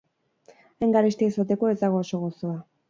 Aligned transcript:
Hain 0.79 0.95
garestia 0.97 1.33
izateko, 1.35 1.71
ez 1.77 1.81
dago 1.85 2.05
oso 2.07 2.25
gozoa. 2.27 2.61